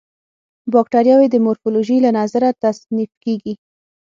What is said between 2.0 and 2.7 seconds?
له نظره